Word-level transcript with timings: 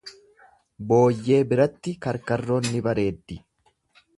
Booyyee 0.91 1.41
biratti 1.51 1.93
karkarroon 2.07 2.67
ni 2.77 2.83
bareeddi. 2.89 3.39